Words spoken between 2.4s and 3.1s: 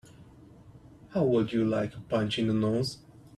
the nose?